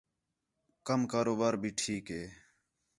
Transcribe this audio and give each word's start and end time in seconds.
کم 0.87 1.01
کاروبار 1.13 1.53
بھی 1.61 1.69
ٹھیک 1.79 2.05
ہِے 2.15 2.23